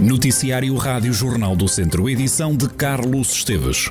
Noticiário 0.00 0.74
Rádio 0.76 1.12
Jornal 1.12 1.54
do 1.54 1.68
Centro, 1.68 2.08
edição 2.08 2.56
de 2.56 2.66
Carlos 2.70 3.34
Esteves. 3.34 3.90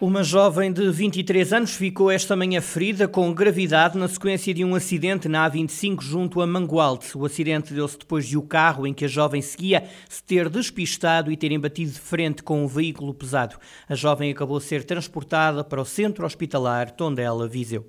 Uma 0.00 0.22
jovem 0.22 0.72
de 0.72 0.88
23 0.88 1.52
anos 1.52 1.74
ficou 1.74 2.08
esta 2.08 2.36
manhã 2.36 2.60
ferida 2.60 3.08
com 3.08 3.34
gravidade 3.34 3.98
na 3.98 4.06
sequência 4.06 4.54
de 4.54 4.64
um 4.64 4.76
acidente 4.76 5.28
na 5.28 5.50
A25 5.50 6.00
junto 6.00 6.40
a 6.40 6.46
Mangualde. 6.46 7.06
O 7.16 7.26
acidente 7.26 7.74
deu-se 7.74 7.98
depois 7.98 8.24
de 8.24 8.38
o 8.38 8.42
carro 8.42 8.86
em 8.86 8.94
que 8.94 9.04
a 9.04 9.08
jovem 9.08 9.42
seguia 9.42 9.88
se 10.08 10.22
ter 10.22 10.48
despistado 10.48 11.32
e 11.32 11.36
terem 11.36 11.58
batido 11.58 11.90
de 11.90 11.98
frente 11.98 12.44
com 12.44 12.62
um 12.62 12.68
veículo 12.68 13.12
pesado. 13.12 13.56
A 13.88 13.96
jovem 13.96 14.30
acabou 14.30 14.58
a 14.58 14.60
ser 14.60 14.84
transportada 14.84 15.64
para 15.64 15.82
o 15.82 15.84
centro 15.84 16.24
hospitalar 16.24 16.92
Tondela, 16.92 17.48
Viseu. 17.48 17.84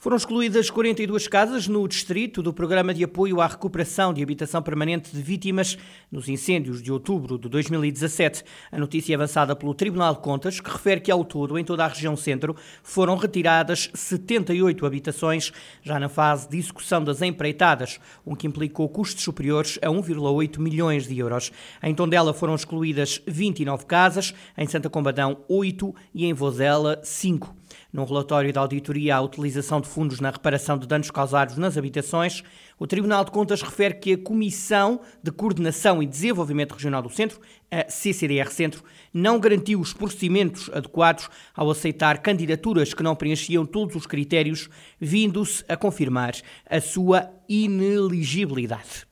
Foram 0.00 0.16
excluídas 0.16 0.70
42 0.70 1.28
casas 1.28 1.68
no 1.68 1.86
distrito 1.86 2.42
do 2.42 2.54
Programa 2.54 2.94
de 2.94 3.04
Apoio 3.04 3.38
à 3.38 3.46
Recuperação 3.46 4.14
de 4.14 4.22
Habitação 4.22 4.62
Permanente 4.62 5.14
de 5.14 5.20
Vítimas 5.20 5.76
nos 6.10 6.26
incêndios 6.26 6.80
de 6.80 6.90
outubro 6.90 7.36
de 7.38 7.50
2017. 7.50 8.42
A 8.72 8.78
notícia 8.78 9.12
é 9.12 9.14
avançada 9.14 9.54
pelo 9.54 9.74
Tribunal 9.74 10.14
de 10.14 10.20
Contas, 10.20 10.58
que 10.58 10.70
refere 10.70 11.02
que 11.02 11.10
ao 11.10 11.22
todo, 11.22 11.58
em 11.58 11.64
toda 11.64 11.84
a 11.84 11.88
região 11.88 12.16
centro, 12.16 12.56
foram 12.82 13.14
retiradas 13.14 13.90
78 13.92 14.86
habitações, 14.86 15.52
já 15.82 16.00
na 16.00 16.08
fase 16.08 16.48
de 16.48 16.56
execução 16.56 17.04
das 17.04 17.20
empreitadas, 17.20 18.00
o 18.24 18.34
que 18.34 18.46
implicou 18.46 18.88
custos 18.88 19.22
superiores 19.22 19.78
a 19.82 19.88
1,8 19.88 20.58
milhões 20.60 21.06
de 21.06 21.18
euros. 21.18 21.52
Em 21.82 21.94
Tondela 21.94 22.32
foram 22.32 22.54
excluídas 22.54 23.20
29 23.26 23.84
casas, 23.84 24.32
em 24.56 24.66
Santa 24.66 24.88
Combadão 24.88 25.44
8 25.46 25.94
e 26.14 26.24
em 26.24 26.32
Vozela 26.32 26.98
5. 27.02 27.59
Num 27.92 28.04
relatório 28.04 28.52
da 28.52 28.60
auditoria 28.60 29.16
à 29.16 29.20
utilização 29.20 29.80
de 29.80 29.88
fundos 29.88 30.20
na 30.20 30.30
reparação 30.30 30.78
de 30.78 30.86
danos 30.86 31.10
causados 31.10 31.56
nas 31.56 31.76
habitações, 31.76 32.42
o 32.78 32.86
Tribunal 32.86 33.24
de 33.24 33.30
Contas 33.30 33.62
refere 33.62 33.94
que 33.94 34.14
a 34.14 34.18
Comissão 34.18 35.00
de 35.22 35.30
Coordenação 35.30 36.02
e 36.02 36.06
Desenvolvimento 36.06 36.72
Regional 36.72 37.02
do 37.02 37.10
Centro, 37.10 37.40
a 37.70 37.90
CCDR 37.90 38.50
Centro, 38.50 38.82
não 39.12 39.38
garantiu 39.38 39.80
os 39.80 39.92
procedimentos 39.92 40.70
adequados 40.72 41.28
ao 41.54 41.70
aceitar 41.70 42.18
candidaturas 42.18 42.94
que 42.94 43.02
não 43.02 43.16
preenchiam 43.16 43.66
todos 43.66 43.96
os 43.96 44.06
critérios, 44.06 44.68
vindo-se 45.00 45.64
a 45.68 45.76
confirmar 45.76 46.34
a 46.68 46.80
sua 46.80 47.30
ineligibilidade. 47.48 49.09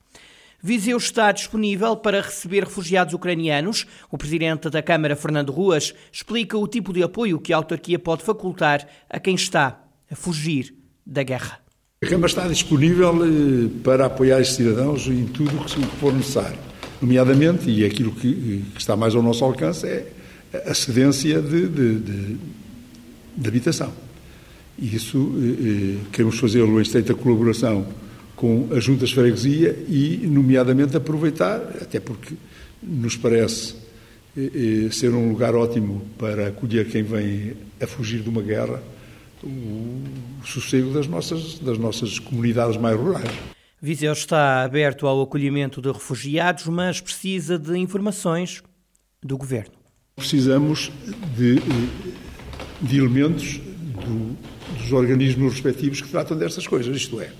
Viseu 0.61 0.97
está 0.97 1.31
disponível 1.31 1.95
para 1.95 2.21
receber 2.21 2.65
refugiados 2.65 3.13
ucranianos. 3.13 3.85
O 4.11 4.17
presidente 4.17 4.69
da 4.69 4.81
Câmara, 4.81 5.15
Fernando 5.15 5.51
Ruas, 5.51 5.93
explica 6.11 6.57
o 6.57 6.67
tipo 6.67 6.91
de 6.91 7.01
apoio 7.01 7.39
que 7.39 7.53
a 7.53 7.57
autarquia 7.57 7.97
pode 7.97 8.23
facultar 8.23 8.85
a 9.09 9.19
quem 9.19 9.35
está 9.35 9.81
a 10.11 10.15
fugir 10.15 10.75
da 11.05 11.23
guerra. 11.23 11.59
A 12.03 12.07
Câmara 12.07 12.27
está 12.27 12.47
disponível 12.47 13.13
eh, 13.25 13.69
para 13.83 14.05
apoiar 14.05 14.41
os 14.41 14.53
cidadãos 14.53 15.07
em 15.07 15.25
tudo 15.25 15.57
o 15.57 15.65
que 15.65 15.85
for 15.97 16.13
necessário, 16.13 16.57
nomeadamente, 17.01 17.69
e 17.69 17.85
aquilo 17.85 18.11
que, 18.11 18.63
está 18.77 18.95
mais 18.97 19.15
ao 19.15 19.23
nosso 19.23 19.43
alcance, 19.43 19.87
é 19.87 20.11
a 20.65 20.73
cedência 20.73 21.41
de, 21.41 21.67
de, 21.67 21.99
de, 21.99 22.37
de 23.37 23.47
habitação. 23.47 23.93
E 24.77 24.95
isso 24.95 25.17
eh, 25.17 25.99
eh 26.01 26.05
queremos 26.11 26.37
fazê-lo 26.37 26.79
em 26.79 26.81
estreita 26.81 27.13
colaboração 27.13 27.85
com 28.39 28.69
as 28.71 28.85
juntas 28.85 29.09
de 29.09 29.15
freguesia 29.15 29.77
e, 29.89 30.21
nomeadamente, 30.25 30.95
aproveitar, 30.95 31.57
até 31.81 31.99
porque 31.99 32.35
nos 32.81 33.17
parece 33.17 33.75
eh, 34.37 34.85
eh, 34.87 34.91
ser 34.91 35.09
um 35.09 35.27
lugar 35.27 35.53
ótimo 35.55 36.07
para 36.17 36.47
acolher 36.47 36.87
quem 36.87 37.03
vem 37.03 37.57
a 37.81 37.85
fugir 37.85 38.21
de 38.21 38.29
uma 38.29 38.41
guerra, 38.41 38.81
o 39.43 40.01
sossego 40.45 40.93
das 40.93 41.05
nossas, 41.05 41.59
das 41.59 41.77
nossas 41.77 42.17
comunidades 42.17 42.77
mais 42.77 42.97
rurais. 42.97 43.29
Viseu 43.81 44.13
está 44.13 44.63
aberto 44.63 45.05
ao 45.05 45.21
acolhimento 45.21 45.81
de 45.81 45.91
refugiados, 45.91 46.65
mas 46.67 47.01
precisa 47.01 47.59
de 47.59 47.77
informações 47.77 48.63
do 49.21 49.37
governo. 49.37 49.73
Precisamos 50.15 50.89
de, 51.35 51.57
eh, 51.57 52.13
de 52.83 52.99
elementos 52.99 53.59
do, 53.59 54.37
dos 54.77 54.93
organismos 54.93 55.55
respectivos 55.55 55.99
que 55.99 56.07
tratam 56.07 56.37
destas 56.37 56.65
coisas, 56.65 56.95
isto 56.95 57.19
é, 57.19 57.33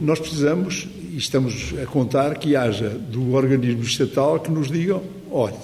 nós 0.00 0.18
precisamos, 0.18 0.88
e 1.12 1.16
estamos 1.16 1.74
a 1.82 1.86
contar, 1.86 2.38
que 2.38 2.56
haja 2.56 2.88
do 2.88 3.34
organismo 3.34 3.82
estatal 3.82 4.40
que 4.40 4.50
nos 4.50 4.70
digam, 4.70 5.02
olha, 5.30 5.56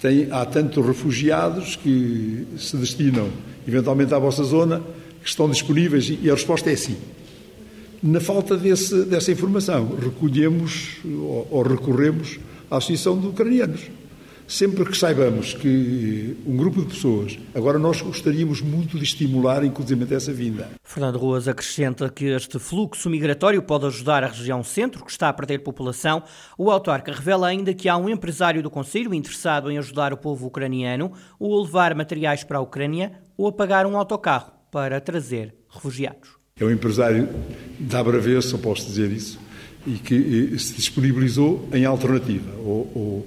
tem, 0.00 0.28
há 0.30 0.44
tantos 0.44 0.84
refugiados 0.84 1.76
que 1.76 2.46
se 2.58 2.76
destinam 2.76 3.28
eventualmente 3.66 4.14
à 4.14 4.18
vossa 4.18 4.44
zona, 4.44 4.82
que 5.22 5.28
estão 5.28 5.48
disponíveis, 5.48 6.12
e 6.22 6.30
a 6.30 6.34
resposta 6.34 6.70
é 6.70 6.76
sim. 6.76 6.96
Na 8.02 8.20
falta 8.20 8.56
desse, 8.56 9.04
dessa 9.04 9.32
informação, 9.32 9.96
recolhemos 9.98 10.98
ou, 11.04 11.48
ou 11.50 11.62
recorremos 11.62 12.38
à 12.70 12.76
Associação 12.76 13.18
de 13.18 13.28
Ucranianos. 13.28 13.80
Sempre 14.46 14.84
que 14.84 14.96
saibamos 14.96 15.54
que 15.54 16.36
um 16.46 16.56
grupo 16.56 16.82
de 16.82 16.88
pessoas, 16.88 17.38
agora 17.54 17.78
nós 17.78 18.02
gostaríamos 18.02 18.60
muito 18.60 18.98
de 18.98 19.04
estimular 19.04 19.64
inclusive 19.64 20.14
essa 20.14 20.32
vinda. 20.32 20.70
Fernando 20.82 21.18
Ruas 21.18 21.48
acrescenta 21.48 22.10
que 22.10 22.26
este 22.26 22.58
fluxo 22.58 23.08
migratório 23.08 23.62
pode 23.62 23.86
ajudar 23.86 24.22
a 24.22 24.28
região 24.28 24.62
centro, 24.62 25.04
que 25.04 25.10
está 25.10 25.28
a 25.28 25.32
perder 25.32 25.60
população. 25.60 26.22
O 26.58 26.70
autarca 26.70 27.12
revela 27.12 27.48
ainda 27.48 27.72
que 27.72 27.88
há 27.88 27.96
um 27.96 28.08
empresário 28.08 28.62
do 28.62 28.70
Conselho 28.70 29.14
interessado 29.14 29.70
em 29.70 29.78
ajudar 29.78 30.12
o 30.12 30.16
povo 30.16 30.46
ucraniano 30.46 31.12
ou 31.38 31.58
a 31.58 31.62
levar 31.64 31.94
materiais 31.94 32.44
para 32.44 32.58
a 32.58 32.60
Ucrânia 32.60 33.12
ou 33.36 33.48
a 33.48 33.52
pagar 33.52 33.86
um 33.86 33.96
autocarro 33.96 34.52
para 34.70 35.00
trazer 35.00 35.54
refugiados. 35.68 36.30
É 36.60 36.64
um 36.64 36.70
empresário 36.70 37.28
da 37.80 38.02
Braveça, 38.04 38.56
posso 38.58 38.86
dizer 38.86 39.10
isso, 39.10 39.40
e 39.86 39.92
que 39.92 40.56
se 40.58 40.74
disponibilizou 40.74 41.68
em 41.72 41.84
alternativa, 41.84 42.52
ou, 42.58 42.90
ou 42.94 43.26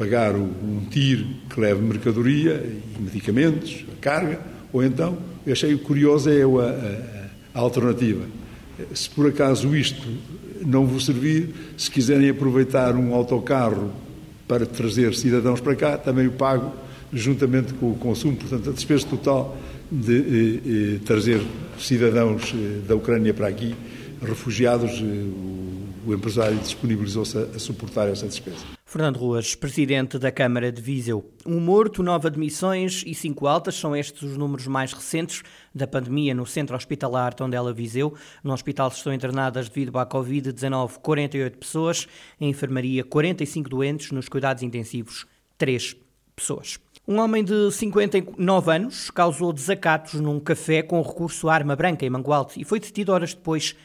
pagar 0.00 0.34
um 0.34 0.86
tiro 0.90 1.26
que 1.50 1.60
leve 1.60 1.82
mercadoria 1.82 2.54
e 2.54 3.02
medicamentos, 3.02 3.84
a 3.92 4.00
carga, 4.00 4.40
ou 4.72 4.82
então, 4.82 5.18
eu 5.46 5.52
achei 5.52 5.76
curiosa 5.76 6.32
é 6.32 6.42
a, 6.42 6.46
a, 6.46 7.58
a 7.58 7.60
alternativa. 7.60 8.24
Se 8.94 9.10
por 9.10 9.26
acaso 9.26 9.76
isto 9.76 10.08
não 10.64 10.86
vos 10.86 11.04
servir, 11.04 11.50
se 11.76 11.90
quiserem 11.90 12.30
aproveitar 12.30 12.96
um 12.96 13.14
autocarro 13.14 13.92
para 14.48 14.64
trazer 14.64 15.14
cidadãos 15.14 15.60
para 15.60 15.76
cá, 15.76 15.98
também 15.98 16.28
o 16.28 16.32
pago 16.32 16.72
juntamente 17.12 17.74
com 17.74 17.90
o 17.90 17.94
consumo, 17.94 18.38
portanto, 18.38 18.70
a 18.70 18.72
despesa 18.72 19.06
total 19.06 19.54
de 19.92 20.16
eh, 20.16 20.94
eh, 20.94 20.98
trazer 21.04 21.42
cidadãos 21.78 22.54
eh, 22.54 22.86
da 22.88 22.96
Ucrânia 22.96 23.34
para 23.34 23.48
aqui, 23.48 23.74
refugiados, 24.22 24.92
eh, 24.92 25.04
o, 25.04 26.10
o 26.10 26.14
empresário 26.14 26.56
disponibilizou-se 26.56 27.36
a, 27.36 27.42
a 27.54 27.58
suportar 27.58 28.08
essa 28.08 28.26
despesa. 28.26 28.79
Fernando 28.90 29.18
Ruas, 29.18 29.54
presidente 29.54 30.18
da 30.18 30.32
Câmara 30.32 30.72
de 30.72 30.82
Viseu. 30.82 31.30
Um 31.46 31.60
morto, 31.60 32.02
nove 32.02 32.26
admissões 32.26 33.04
e 33.06 33.14
cinco 33.14 33.46
altas 33.46 33.76
são 33.76 33.94
estes 33.94 34.20
os 34.22 34.36
números 34.36 34.66
mais 34.66 34.92
recentes 34.92 35.44
da 35.72 35.86
pandemia 35.86 36.34
no 36.34 36.44
centro 36.44 36.74
hospitalar 36.74 37.32
Tondela 37.32 37.72
Viseu. 37.72 38.12
No 38.42 38.52
hospital 38.52 38.88
estão 38.88 39.14
internadas 39.14 39.68
devido 39.68 39.96
à 39.96 40.04
Covid-19 40.04 40.98
48 41.02 41.56
pessoas, 41.56 42.08
em 42.40 42.50
enfermaria 42.50 43.04
45 43.04 43.70
doentes, 43.70 44.10
nos 44.10 44.28
cuidados 44.28 44.64
intensivos 44.64 45.24
3 45.56 45.96
pessoas. 46.34 46.80
Um 47.06 47.20
homem 47.20 47.44
de 47.44 47.70
59 47.70 48.72
anos 48.72 49.08
causou 49.08 49.52
desacatos 49.52 50.14
num 50.14 50.40
café 50.40 50.82
com 50.82 51.00
recurso 51.00 51.48
à 51.48 51.54
arma 51.54 51.76
branca 51.76 52.04
em 52.04 52.10
Mangualde 52.10 52.54
e 52.56 52.64
foi 52.64 52.80
detido 52.80 53.12
horas 53.12 53.34
depois 53.34 53.76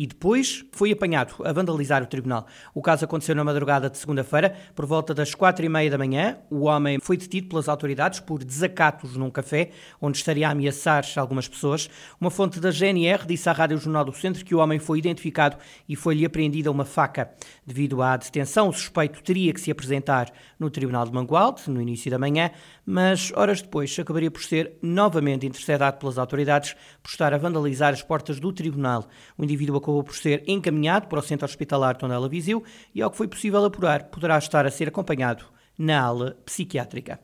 e 0.00 0.06
depois 0.06 0.64
foi 0.72 0.92
apanhado 0.92 1.34
a 1.44 1.52
vandalizar 1.52 2.02
o 2.02 2.06
tribunal. 2.06 2.46
O 2.72 2.80
caso 2.80 3.04
aconteceu 3.04 3.34
na 3.34 3.44
madrugada 3.44 3.90
de 3.90 3.98
segunda-feira, 3.98 4.56
por 4.74 4.86
volta 4.86 5.12
das 5.12 5.34
quatro 5.34 5.62
e 5.62 5.68
meia 5.68 5.90
da 5.90 5.98
manhã. 5.98 6.38
O 6.48 6.60
homem 6.62 6.98
foi 6.98 7.18
detido 7.18 7.50
pelas 7.50 7.68
autoridades 7.68 8.18
por 8.18 8.42
desacatos 8.42 9.14
num 9.14 9.28
café, 9.28 9.72
onde 10.00 10.16
estaria 10.16 10.48
a 10.48 10.52
ameaçar 10.52 11.04
algumas 11.16 11.46
pessoas. 11.46 11.90
Uma 12.18 12.30
fonte 12.30 12.58
da 12.58 12.70
GNR 12.70 13.26
disse 13.26 13.50
à 13.50 13.52
Rádio 13.52 13.76
Jornal 13.76 14.06
do 14.06 14.12
Centro 14.14 14.42
que 14.42 14.54
o 14.54 14.58
homem 14.58 14.78
foi 14.78 14.98
identificado 14.98 15.58
e 15.86 15.94
foi-lhe 15.94 16.24
apreendida 16.24 16.70
uma 16.70 16.86
faca. 16.86 17.30
Devido 17.66 18.00
à 18.00 18.16
detenção, 18.16 18.70
o 18.70 18.72
suspeito 18.72 19.22
teria 19.22 19.52
que 19.52 19.60
se 19.60 19.70
apresentar 19.70 20.32
no 20.58 20.70
Tribunal 20.70 21.04
de 21.04 21.12
Mangualde, 21.12 21.68
no 21.68 21.78
início 21.78 22.10
da 22.10 22.18
manhã, 22.18 22.50
mas 22.86 23.32
horas 23.36 23.60
depois 23.60 23.94
acabaria 23.98 24.30
por 24.30 24.42
ser 24.42 24.78
novamente 24.80 25.46
intercedado 25.46 25.98
pelas 25.98 26.16
autoridades 26.16 26.74
por 27.02 27.10
estar 27.10 27.34
a 27.34 27.38
vandalizar 27.38 27.92
as 27.92 28.02
portas 28.02 28.40
do 28.40 28.50
tribunal. 28.50 29.06
O 29.36 29.44
indivíduo 29.44 29.76
acabou 29.90 30.04
por 30.04 30.14
ser 30.14 30.44
encaminhado 30.46 31.08
para 31.08 31.18
o 31.18 31.22
Centro 31.22 31.44
Hospitalar 31.44 31.96
Tondela 31.96 32.28
Viseu 32.28 32.62
e, 32.94 33.02
ao 33.02 33.10
que 33.10 33.16
foi 33.16 33.26
possível 33.26 33.64
apurar, 33.64 34.04
poderá 34.04 34.38
estar 34.38 34.64
a 34.64 34.70
ser 34.70 34.88
acompanhado 34.88 35.44
na 35.76 36.00
ala 36.00 36.36
psiquiátrica. 36.44 37.18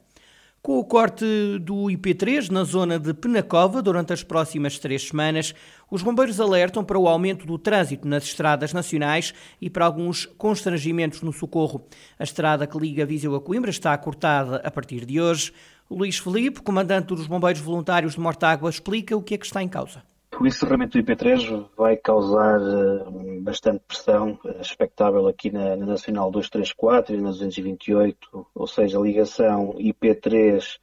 Com 0.60 0.80
o 0.80 0.84
corte 0.84 1.24
do 1.60 1.84
IP3 1.84 2.50
na 2.50 2.64
zona 2.64 2.98
de 2.98 3.14
Penacova 3.14 3.80
durante 3.80 4.12
as 4.12 4.24
próximas 4.24 4.80
três 4.80 5.06
semanas, 5.06 5.54
os 5.88 6.02
bombeiros 6.02 6.40
alertam 6.40 6.84
para 6.84 6.98
o 6.98 7.06
aumento 7.06 7.46
do 7.46 7.56
trânsito 7.56 8.08
nas 8.08 8.24
estradas 8.24 8.72
nacionais 8.72 9.32
e 9.60 9.70
para 9.70 9.86
alguns 9.86 10.26
constrangimentos 10.26 11.22
no 11.22 11.32
socorro. 11.32 11.86
A 12.18 12.24
estrada 12.24 12.66
que 12.66 12.76
liga 12.76 13.06
Viseu 13.06 13.36
a 13.36 13.40
Coimbra 13.40 13.70
está 13.70 13.96
cortada 13.96 14.56
a 14.64 14.70
partir 14.70 15.06
de 15.06 15.20
hoje. 15.20 15.52
Luís 15.88 16.18
Felipe, 16.18 16.60
comandante 16.60 17.14
dos 17.14 17.28
bombeiros 17.28 17.62
voluntários 17.62 18.14
de 18.14 18.20
Mortágua, 18.20 18.68
explica 18.68 19.16
o 19.16 19.22
que 19.22 19.34
é 19.34 19.38
que 19.38 19.46
está 19.46 19.62
em 19.62 19.68
causa 19.68 20.02
O 20.38 20.46
encerramento 20.46 21.00
do 21.00 21.02
IP3 21.02 21.66
vai 21.78 21.96
causar 21.96 22.60
uh, 22.60 23.40
bastante 23.40 23.82
pressão 23.88 24.38
uh, 24.44 24.60
expectável 24.60 25.26
aqui 25.26 25.50
na, 25.50 25.74
na, 25.76 25.86
Nacional 25.86 26.30
234 26.30 27.14
e 27.14 27.20
na 27.22 27.30
228, 27.30 28.46
ou 28.54 28.66
seja, 28.66 28.98
a 28.98 29.02
ligação 29.02 29.74
IP3 29.78 30.78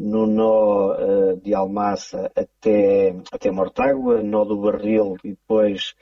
no 0.00 0.26
nó 0.26 0.94
uh, 0.94 1.36
de 1.40 1.54
Almassa 1.54 2.28
até, 2.34 3.14
até 3.30 3.52
Mortágua, 3.52 4.20
nó 4.20 4.44
do 4.44 4.56
Barril 4.56 5.14
e 5.22 5.30
depois 5.30 5.94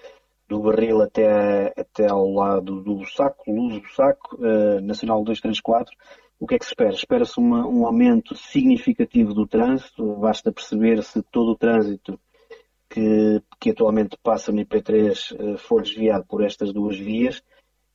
do 0.48 0.60
Barril 0.60 1.02
até, 1.02 1.74
até 1.76 2.08
ao 2.08 2.26
lado 2.32 2.80
do 2.80 3.04
Saco, 3.04 3.52
Luz 3.52 3.82
do 3.82 3.88
Saco, 3.90 4.38
Nacional 4.80 5.22
234. 5.22 5.94
O 6.38 6.46
que 6.46 6.54
é 6.54 6.58
que 6.58 6.64
se 6.64 6.70
espera? 6.70 6.90
Espera-se 6.90 7.40
um 7.40 7.84
aumento 7.84 8.34
significativo 8.36 9.34
do 9.34 9.46
trânsito, 9.46 10.16
basta 10.16 10.52
perceber 10.52 11.02
se 11.02 11.20
todo 11.22 11.52
o 11.52 11.56
trânsito 11.56 12.18
que, 12.96 13.42
que 13.60 13.70
atualmente 13.70 14.16
passa 14.22 14.50
no 14.50 14.58
IP3 14.64 15.36
eh, 15.38 15.56
for 15.58 15.82
desviado 15.82 16.24
por 16.26 16.42
estas 16.42 16.72
duas 16.72 16.96
vias, 16.96 17.42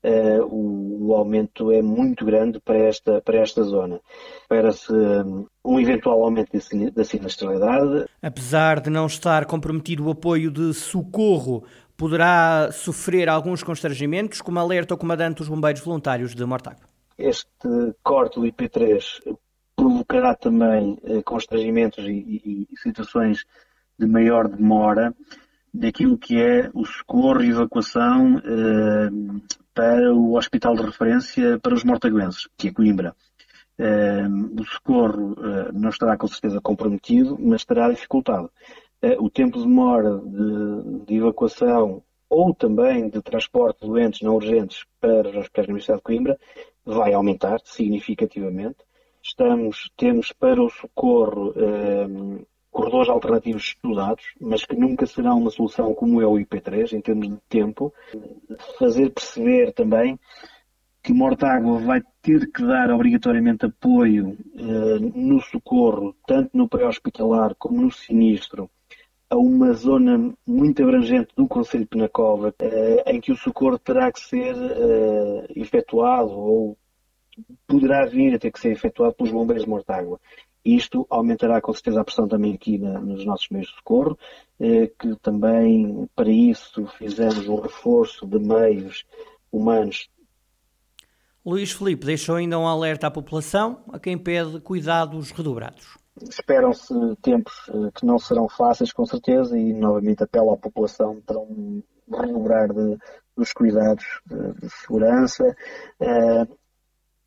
Uh, 0.04 0.42
o, 0.48 1.10
o, 1.10 1.14
aumento 1.14 1.72
é 1.72 1.80
muito 1.80 2.26
grande 2.26 2.60
para 2.60 2.76
esta, 2.76 3.22
para 3.22 3.38
esta 3.38 3.62
zona. 3.62 4.02
Espera-se 4.42 4.92
um, 4.92 5.46
um, 5.64 5.80
eventual 5.80 6.24
aumento 6.24 6.50
da 6.92 7.04
sinistralidade. 7.04 8.08
Apesar 8.20 8.80
de 8.80 8.90
não 8.90 9.06
estar 9.06 9.46
comprometido 9.46 10.08
o 10.08 10.10
apoio 10.10 10.50
de 10.50 10.74
socorro, 10.74 11.64
poderá 11.96 12.72
sofrer 12.72 13.30
alguns 13.30 13.62
constrangimentos, 13.62 14.42
como 14.42 14.58
alerta 14.58 14.96
o 14.96 14.98
comandante 14.98 15.38
dos 15.38 15.48
bombeiros 15.48 15.84
voluntários 15.84 16.34
de 16.34 16.44
Mortágua. 16.46 16.82
Este 17.16 17.48
corte 18.02 18.40
do 18.40 18.48
IP3 18.48 19.04
provocará 19.76 20.34
também 20.34 20.98
uh, 21.04 21.22
constrangimentos 21.24 22.04
e, 22.06 22.10
e, 22.12 22.68
e 22.72 22.78
situações 22.80 23.46
de 24.02 24.08
maior 24.08 24.48
demora 24.48 25.14
daquilo 25.72 26.18
que 26.18 26.42
é 26.42 26.70
o 26.74 26.84
socorro 26.84 27.44
e 27.44 27.52
evacuação 27.52 28.40
eh, 28.40 29.10
para 29.74 30.14
o 30.14 30.36
hospital 30.36 30.76
de 30.76 30.84
referência 30.84 31.60
para 31.60 31.76
os 31.76 31.84
mortaguenses, 31.84 32.50
que 32.58 32.70
é 32.70 32.74
Coimbra. 32.74 33.16
Eh, 33.78 34.28
o 34.60 34.66
socorro 34.66 35.36
eh, 35.38 35.72
não 35.72 35.90
estará 35.90 36.18
com 36.18 36.28
certeza 36.28 36.60
comprometido, 36.60 37.38
mas 37.40 37.62
estará 37.62 37.90
dificultado. 37.90 38.52
O 39.20 39.32
tempo 39.32 39.58
de 39.58 39.64
demora 39.64 40.20
de, 40.20 41.06
de, 41.08 41.16
evacuação 41.16 42.04
ou 42.30 42.54
também 42.54 43.10
de 43.10 43.20
transporte 43.20 43.82
de 43.82 43.88
doentes 43.88 44.22
não 44.22 44.36
urgentes 44.36 44.86
para 45.00 45.28
os 45.28 45.36
hospitais 45.38 45.66
da 45.66 45.72
Universidade 45.72 46.00
de 46.00 46.04
Coimbra 46.04 46.40
vai 46.86 47.12
aumentar 47.12 47.60
significativamente. 47.64 48.78
Estamos, 49.24 49.90
temos 49.98 50.32
para 50.34 50.62
o 50.62 50.70
socorro 50.70 51.52
corredores 52.72 53.10
alternativos 53.10 53.64
estudados, 53.64 54.24
mas 54.40 54.66
que 54.66 54.76
nunca 54.76 55.06
serão 55.06 55.38
uma 55.38 55.52
solução 55.52 55.94
como 55.94 56.22
é 56.22 56.26
o 56.26 56.36
IP3 56.36 56.94
em 56.94 57.02
termos 57.02 57.28
de 57.28 57.38
tempo. 57.50 57.94
Fazer 58.80 59.10
perceber 59.12 59.74
também 59.74 60.18
que 61.04 61.14
Mortágua 61.14 61.80
vai 61.80 62.02
ter 62.22 62.52
que 62.52 62.64
dar 62.64 62.92
obrigatoriamente 62.92 63.66
apoio 63.66 64.38
eh, 64.56 65.00
no 65.00 65.42
socorro, 65.42 66.16
tanto 66.28 66.56
no 66.56 66.70
pré-hospitalar 66.70 67.56
como 67.56 67.82
no 67.82 67.92
sinistro, 67.92 68.70
a 69.30 69.36
uma 69.36 69.74
zona 69.74 70.34
muito 70.46 70.84
abrangente 70.84 71.34
do 71.36 71.48
Conselho 71.48 71.86
de 71.86 71.90
Penacova, 71.90 72.54
eh, 72.60 73.04
em 73.08 73.20
que 73.20 73.32
o 73.32 73.38
socorro 73.38 73.80
terá 73.80 74.12
que 74.12 74.20
ser 74.20 74.56
eh, 74.56 75.48
efetuado 75.56 76.32
ou 76.32 76.78
poderá 77.66 78.06
vir 78.06 78.36
a 78.36 78.40
ter 78.40 78.52
que 78.52 78.60
ser 78.60 78.72
efetuado 78.72 79.16
pelos 79.16 79.32
bombeiros 79.32 79.64
de 79.64 79.70
Mortágua. 79.70 80.20
Isto 80.64 81.08
aumentará 81.10 81.60
com 81.60 81.74
certeza 81.74 82.02
a 82.02 82.04
pressão 82.04 82.28
também 82.28 82.54
aqui 82.54 82.78
na, 82.78 83.00
nos 83.00 83.26
nossos 83.26 83.50
meios 83.50 83.68
de 83.68 83.76
socorro, 83.76 84.18
eh, 84.60 84.92
que 85.00 85.16
também 85.22 86.08
para 86.16 86.30
isso 86.30 86.86
fizemos 86.98 87.48
um 87.48 87.56
reforço 87.56 88.28
de 88.28 88.38
meios 88.38 89.04
humanos. 89.52 90.08
Luís 91.44 91.72
Felipe 91.72 92.06
deixou 92.06 92.36
ainda 92.36 92.60
um 92.60 92.68
alerta 92.68 93.08
à 93.08 93.12
população, 93.12 93.84
a 93.92 94.00
quem 94.00 94.18
pede 94.18 94.60
cuidados 94.62 95.32
redobrados. 95.32 95.98
Esperam-se 96.22 96.94
tempos 97.22 97.54
eh, 97.70 97.90
que 97.96 98.06
não 98.06 98.20
serão 98.20 98.48
fáceis, 98.48 98.94
com 98.94 99.06
certeza, 99.06 99.58
e 99.58 99.74
novamente 99.74 100.24
apelo 100.24 100.52
à 100.54 100.58
população 100.58 101.20
para 101.26 101.40
um 101.40 101.82
redobrar 102.08 102.72
de, 102.72 102.98
dos 103.36 103.52
cuidados 103.54 104.06
de, 104.26 104.54
de 104.60 104.70
segurança. 104.70 105.56
Uh, 106.00 106.62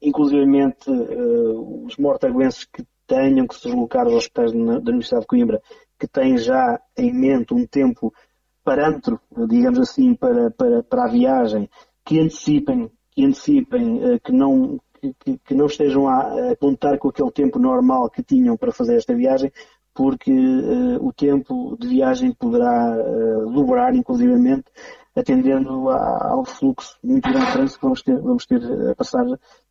inclusivamente 0.02 0.90
uh, 0.90 1.86
os 1.86 1.96
mortaguenses 1.96 2.64
que 2.64 2.84
tenham 3.06 3.46
que 3.46 3.54
se 3.54 3.64
deslocar 3.64 4.04
aos 4.04 4.14
hospitais 4.14 4.52
da 4.52 4.58
Universidade 4.58 5.22
de 5.22 5.26
Coimbra, 5.26 5.62
que 5.98 6.06
têm 6.06 6.36
já 6.36 6.80
em 6.96 7.12
mente 7.12 7.54
um 7.54 7.66
tempo 7.66 8.12
parâmetro, 8.64 9.20
digamos 9.48 9.78
assim, 9.78 10.14
para, 10.14 10.50
para, 10.50 10.82
para 10.82 11.04
a 11.04 11.10
viagem, 11.10 11.68
que 12.04 12.18
antecipem, 12.18 12.90
que 13.10 13.24
antecipem, 13.24 14.02
eh, 14.02 14.18
que 14.18 14.32
não, 14.32 14.80
que, 15.20 15.38
que 15.38 15.54
não 15.54 15.66
estejam 15.66 16.08
a, 16.08 16.52
a 16.52 16.56
contar 16.56 16.98
com 16.98 17.08
aquele 17.08 17.30
tempo 17.30 17.58
normal 17.58 18.08
que 18.10 18.22
tinham 18.22 18.56
para 18.56 18.72
fazer 18.72 18.96
esta 18.96 19.14
viagem, 19.14 19.52
porque 19.94 20.32
uh, 20.32 21.06
o 21.06 21.12
tempo 21.12 21.76
de 21.78 21.88
viagem 21.88 22.32
poderá 22.32 22.96
uh, 22.96 23.52
dobrar, 23.52 23.94
inclusivamente, 23.94 24.64
atendendo 25.16 25.88
ao 25.90 26.44
fluxo 26.44 26.96
muito 27.02 27.28
grande 27.28 27.46
de 27.46 27.52
trânsito 27.52 27.78
que 27.78 27.84
vamos 27.84 28.02
ter, 28.02 28.20
vamos 28.20 28.46
ter 28.46 28.90
a 28.90 28.94
passar 28.94 29.24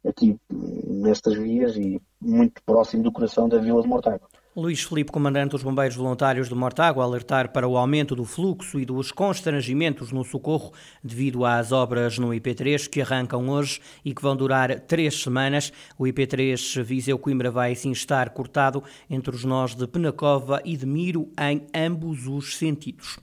aqui 0.07 0.38
nestas 0.50 1.36
vias 1.36 1.75
e 1.75 2.01
muito 2.22 2.62
próximo 2.63 3.04
do 3.04 3.12
coração 3.12 3.50
da 3.50 3.57
Vila 3.57 3.81
de 3.81 3.88
Mortágua. 3.88 4.28
Luís 4.56 4.84
Felipe, 4.84 5.12
comandante 5.12 5.50
dos 5.50 5.63
Bombeiros 5.63 5.95
Voluntários 5.95 6.48
de 6.48 6.54
Mortágua, 6.54 7.04
alertar 7.04 7.51
para 7.51 7.68
o 7.68 7.75
aumento 7.75 8.16
do 8.16 8.24
fluxo 8.24 8.80
e 8.80 8.86
dos 8.86 9.12
constrangimentos 9.12 10.12
no 10.12 10.24
socorro 10.24 10.72
devido 11.04 11.44
às 11.44 11.72
obras 11.72 12.19
no 12.19 12.28
IP3 12.28 12.88
que 12.88 13.01
arrancam 13.01 13.50
hoje 13.50 13.81
e 14.06 14.13
que 14.13 14.22
vão 14.22 14.36
durar 14.36 14.80
três 14.81 15.24
semanas. 15.24 15.74
O 15.98 16.04
IP3 16.04 16.84
Viseu 16.84 17.18
Coimbra 17.18 17.50
vai 17.50 17.72
assim 17.72 17.92
estar 17.92 18.30
cortado 18.30 18.84
entre 19.10 19.36
os 19.36 19.44
nós 19.44 19.74
de 19.74 19.88
Penacova 19.88 20.62
e 20.63 20.78
de 20.78 20.86
Miro 20.86 21.31
em 21.36 21.66
ambos 21.74 22.28
os 22.28 22.56
sentidos. 22.56 23.18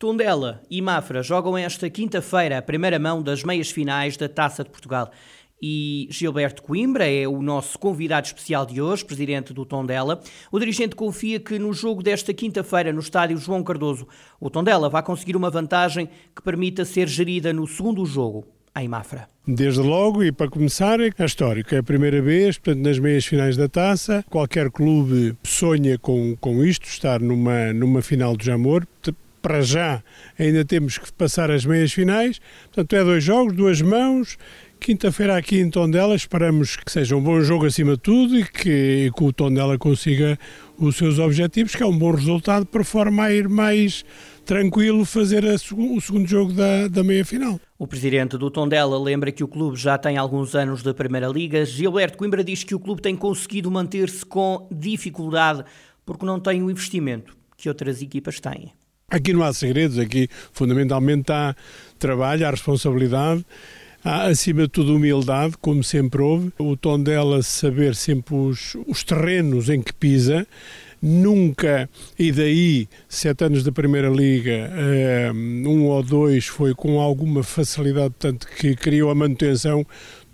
Tondela 0.00 0.62
e 0.70 0.80
Mafra 0.80 1.22
jogam 1.22 1.58
esta 1.58 1.90
quinta-feira 1.90 2.56
a 2.56 2.62
primeira 2.62 2.98
mão 2.98 3.22
das 3.22 3.44
meias 3.44 3.70
finais 3.70 4.16
da 4.16 4.30
Taça 4.30 4.64
de 4.64 4.70
Portugal. 4.70 5.10
E 5.60 6.08
Gilberto 6.10 6.62
Coimbra 6.62 7.06
é 7.06 7.28
o 7.28 7.42
nosso 7.42 7.78
convidado 7.78 8.26
especial 8.26 8.64
de 8.64 8.80
hoje, 8.80 9.04
presidente 9.04 9.52
do 9.52 9.66
Tondela. 9.66 10.18
O 10.50 10.58
dirigente 10.58 10.96
confia 10.96 11.38
que 11.38 11.58
no 11.58 11.74
jogo 11.74 12.02
desta 12.02 12.32
quinta-feira, 12.32 12.94
no 12.94 13.00
estádio 13.00 13.36
João 13.36 13.62
Cardoso, 13.62 14.08
o 14.40 14.48
Tondela 14.48 14.88
vai 14.88 15.02
conseguir 15.02 15.36
uma 15.36 15.50
vantagem 15.50 16.08
que 16.34 16.40
permita 16.42 16.86
ser 16.86 17.06
gerida 17.06 17.52
no 17.52 17.66
segundo 17.66 18.06
jogo, 18.06 18.46
em 18.74 18.88
Mafra. 18.88 19.28
Desde 19.46 19.80
logo, 19.80 20.24
e 20.24 20.32
para 20.32 20.48
começar, 20.48 20.98
é 20.98 21.12
histórico. 21.22 21.74
É 21.74 21.78
a 21.78 21.82
primeira 21.82 22.22
vez, 22.22 22.56
portanto, 22.56 22.82
nas 22.82 22.98
meias 22.98 23.26
finais 23.26 23.54
da 23.54 23.68
taça. 23.68 24.24
Qualquer 24.30 24.70
clube 24.70 25.36
sonha 25.42 25.98
com, 25.98 26.34
com 26.40 26.64
isto, 26.64 26.86
estar 26.86 27.20
numa, 27.20 27.70
numa 27.74 28.00
final 28.00 28.34
de 28.34 28.46
Jamor 28.46 28.86
para 29.40 29.60
já 29.62 30.02
ainda 30.38 30.64
temos 30.64 30.98
que 30.98 31.12
passar 31.12 31.50
as 31.50 31.64
meias 31.64 31.92
finais. 31.92 32.40
Portanto, 32.66 32.92
é 32.94 33.04
dois 33.04 33.24
jogos, 33.24 33.54
duas 33.54 33.82
mãos. 33.82 34.36
Quinta-feira 34.80 35.36
aqui 35.36 35.58
em 35.58 35.68
Tondela 35.68 36.14
esperamos 36.14 36.74
que 36.74 36.90
seja 36.90 37.14
um 37.14 37.22
bom 37.22 37.38
jogo 37.42 37.66
acima 37.66 37.92
de 37.92 37.98
tudo 37.98 38.38
e 38.38 38.44
que, 38.44 39.06
e 39.06 39.12
que 39.12 39.22
o 39.22 39.30
Tondela 39.30 39.76
consiga 39.76 40.38
os 40.78 40.96
seus 40.96 41.18
objetivos, 41.18 41.74
que 41.74 41.82
é 41.82 41.86
um 41.86 41.96
bom 41.96 42.10
resultado, 42.12 42.64
para 42.64 42.82
forma 42.82 43.24
a 43.24 43.32
ir 43.32 43.46
mais 43.46 44.06
tranquilo 44.46 45.04
fazer 45.04 45.44
a, 45.44 45.54
o 45.54 46.00
segundo 46.00 46.26
jogo 46.26 46.54
da, 46.54 46.88
da 46.88 47.04
meia-final. 47.04 47.60
O 47.78 47.86
presidente 47.86 48.38
do 48.38 48.50
Tondela 48.50 48.98
lembra 48.98 49.30
que 49.30 49.44
o 49.44 49.48
clube 49.48 49.76
já 49.76 49.98
tem 49.98 50.16
alguns 50.16 50.54
anos 50.54 50.82
de 50.82 50.94
Primeira 50.94 51.28
Liga. 51.28 51.64
Gilberto 51.66 52.16
Coimbra 52.16 52.42
diz 52.42 52.64
que 52.64 52.74
o 52.74 52.80
clube 52.80 53.02
tem 53.02 53.14
conseguido 53.14 53.70
manter-se 53.70 54.24
com 54.24 54.66
dificuldade 54.72 55.62
porque 56.06 56.24
não 56.24 56.40
tem 56.40 56.62
o 56.62 56.70
investimento 56.70 57.36
que 57.54 57.68
outras 57.68 58.00
equipas 58.00 58.40
têm. 58.40 58.72
Aqui 59.10 59.32
não 59.32 59.42
há 59.42 59.52
segredos, 59.52 59.98
aqui 59.98 60.28
fundamentalmente 60.52 61.32
há 61.32 61.54
trabalho, 61.98 62.46
há 62.46 62.50
responsabilidade, 62.50 63.44
há 64.04 64.26
acima 64.26 64.62
de 64.62 64.68
tudo 64.68 64.94
humildade, 64.94 65.54
como 65.60 65.82
sempre 65.82 66.22
houve. 66.22 66.52
O 66.58 66.76
tom 66.76 67.02
dela 67.02 67.42
saber 67.42 67.94
sempre 67.96 68.34
os, 68.34 68.76
os 68.86 69.02
terrenos 69.02 69.68
em 69.68 69.82
que 69.82 69.92
pisa, 69.92 70.46
nunca, 71.02 71.88
e 72.18 72.30
daí, 72.30 72.88
sete 73.08 73.44
anos 73.44 73.64
da 73.64 73.72
Primeira 73.72 74.08
Liga, 74.08 74.70
eh, 74.72 75.32
um 75.32 75.86
ou 75.86 76.02
dois 76.02 76.46
foi 76.46 76.74
com 76.74 77.00
alguma 77.00 77.42
facilidade, 77.42 78.10
portanto, 78.10 78.46
que 78.46 78.76
criou 78.76 79.10
a 79.10 79.14
manutenção, 79.14 79.84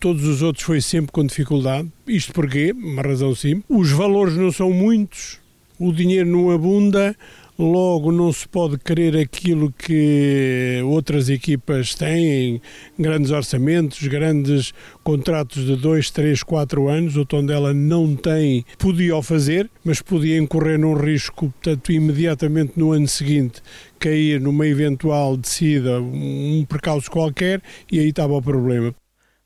todos 0.01 0.25
os 0.25 0.43
outros 0.43 0.65
foi 0.65 0.81
sempre 0.81 1.13
com 1.13 1.25
dificuldade. 1.25 1.89
Isto 2.07 2.33
porquê? 2.33 2.73
Uma 2.73 3.03
razão 3.03 3.35
simples. 3.35 3.65
Os 3.69 3.91
valores 3.91 4.37
não 4.37 4.51
são 4.53 4.71
muitos, 4.71 5.39
o 5.79 5.93
dinheiro 5.93 6.29
não 6.29 6.51
abunda, 6.51 7.17
logo 7.59 8.13
não 8.13 8.33
se 8.33 8.47
pode 8.49 8.79
querer 8.79 9.17
aquilo 9.17 9.73
que 9.73 10.81
outras 10.85 11.29
equipas 11.29 11.95
têm, 11.95 12.61
grandes 12.99 13.31
orçamentos, 13.31 14.07
grandes 14.07 14.73
contratos 15.03 15.65
de 15.65 15.77
2, 15.77 16.11
3, 16.11 16.43
4 16.43 16.89
anos. 16.89 17.17
O 17.17 17.25
Tondela 17.25 17.73
não 17.73 18.15
tem, 18.15 18.65
podia 18.79 19.17
o 19.17 19.23
fazer, 19.23 19.71
mas 19.85 20.01
podia 20.03 20.39
incorrer 20.39 20.79
num 20.79 20.95
risco, 20.95 21.53
portanto, 21.63 21.93
imediatamente 21.93 22.73
no 22.77 22.93
ano 22.93 23.09
seguinte, 23.09 23.63
cair 23.99 24.41
numa 24.41 24.67
eventual 24.67 25.37
descida, 25.37 26.01
um 26.01 26.65
percalço 26.69 27.11
qualquer, 27.11 27.63
e 27.91 27.99
aí 27.99 28.09
estava 28.09 28.35
o 28.35 28.43
problema. 28.43 28.95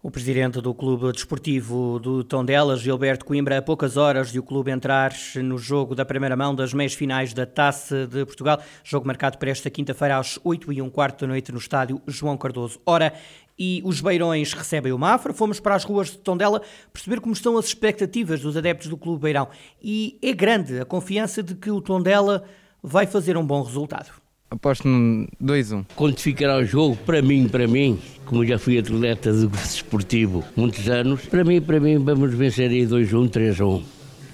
O 0.02 0.10
presidente 0.10 0.62
do 0.62 0.72
Clube 0.72 1.12
Desportivo 1.12 1.98
do 1.98 2.24
Tondela, 2.24 2.74
Gilberto 2.74 3.22
Coimbra, 3.22 3.58
a 3.58 3.62
poucas 3.62 3.98
horas 3.98 4.32
de 4.32 4.38
o 4.38 4.42
clube 4.42 4.70
entrar 4.70 5.12
no 5.36 5.58
jogo 5.58 5.94
da 5.94 6.06
primeira 6.06 6.34
mão 6.34 6.54
das 6.54 6.72
meias 6.72 6.94
finais 6.94 7.34
da 7.34 7.44
Taça 7.44 8.06
de 8.06 8.24
Portugal, 8.24 8.62
jogo 8.82 9.06
marcado 9.06 9.36
para 9.36 9.50
esta 9.50 9.68
quinta-feira 9.68 10.16
às 10.16 10.40
8 10.42 10.72
e 10.72 10.80
um 10.80 10.88
quarto 10.88 11.20
da 11.20 11.26
noite 11.26 11.52
no 11.52 11.58
estádio 11.58 12.00
João 12.06 12.38
Cardoso. 12.38 12.80
Ora, 12.86 13.12
e 13.58 13.82
os 13.84 14.00
Beirões 14.00 14.54
recebem 14.54 14.90
o 14.90 14.98
Mafra. 14.98 15.34
Fomos 15.34 15.60
para 15.60 15.74
as 15.74 15.84
ruas 15.84 16.08
de 16.08 16.16
Tondela 16.16 16.62
perceber 16.90 17.20
como 17.20 17.34
estão 17.34 17.58
as 17.58 17.66
expectativas 17.66 18.40
dos 18.40 18.56
adeptos 18.56 18.88
do 18.88 18.96
Clube 18.96 19.20
Beirão. 19.20 19.48
E 19.82 20.18
é 20.22 20.32
grande 20.32 20.80
a 20.80 20.86
confiança 20.86 21.42
de 21.42 21.54
que 21.54 21.70
o 21.70 21.78
Tondela 21.78 22.44
vai 22.82 23.06
fazer 23.06 23.36
um 23.36 23.44
bom 23.44 23.62
resultado. 23.62 24.10
Aposto 24.50 24.88
num 24.88 25.28
2-1. 25.40 25.86
Quando 25.94 26.18
ficará 26.18 26.58
o 26.58 26.64
jogo, 26.64 26.96
para 27.06 27.22
mim, 27.22 27.48
para 27.48 27.68
mim, 27.68 27.96
como 28.26 28.44
já 28.44 28.58
fui 28.58 28.78
atleta 28.78 29.32
de 29.32 29.46
desportivo 29.46 30.42
muitos 30.56 30.88
anos, 30.88 31.24
para 31.26 31.44
mim, 31.44 31.60
para 31.60 31.78
mim, 31.78 31.98
vamos 31.98 32.34
vencer 32.34 32.68
aí 32.68 32.84
2-1, 32.84 33.30
3-1. 33.30 33.82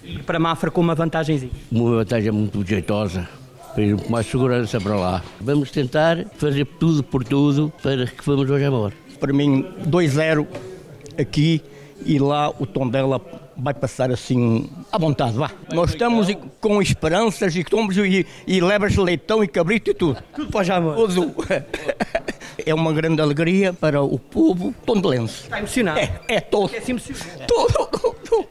E 0.03 0.19
para 0.21 0.39
Mafra 0.39 0.71
com 0.71 0.81
uma 0.81 0.95
vantagem? 0.95 1.51
Uma 1.71 1.97
vantagem 1.97 2.33
muito 2.33 2.67
jeitosa, 2.67 3.29
com 3.75 4.11
mais 4.11 4.27
segurança 4.27 4.81
para 4.81 4.97
lá. 4.97 5.23
Vamos 5.39 5.71
tentar 5.71 6.25
fazer 6.39 6.65
tudo 6.65 7.03
por 7.03 7.23
tudo 7.23 7.71
para 7.83 8.07
que 8.07 8.25
vamos 8.25 8.49
hoje 8.49 8.65
embora. 8.65 8.95
Para 9.21 9.35
mim, 9.35 9.67
2-0 9.87 10.47
aqui 11.19 11.61
e 12.07 12.19
lá 12.19 12.49
o 12.59 12.65
tom 12.65 12.89
dela 12.89 13.21
vai 13.57 13.75
passar 13.75 14.11
assim 14.11 14.69
à 14.93 14.99
vontade, 14.99 15.37
vá. 15.37 15.51
Nós 15.73 15.91
estamos 15.91 16.29
com 16.61 16.81
esperanças 16.83 17.55
e 17.57 17.61
estamos 17.61 17.97
e, 17.97 18.27
e 18.47 18.61
levas 18.61 18.97
leitão 18.97 19.43
e 19.43 19.49
cabrito 19.49 19.91
e 19.91 19.95
tudo. 19.95 20.23
Tudo 20.35 20.51
para 20.51 20.65
já, 20.65 20.81
mano. 20.81 21.07
Tudo. 21.09 21.35
É 22.65 22.75
uma 22.75 22.91
grande 22.93 23.21
alegria 23.21 23.73
para 23.75 24.01
o 24.03 24.19
povo 24.19 24.75
tondelense. 24.87 25.43
Está 25.43 25.59
emocionado? 25.59 26.01
É, 26.01 26.21
é 26.27 26.41
todo. 26.41 26.75
É 26.75 26.83
emocionado. 26.91 27.47
Tudo. 27.47 28.49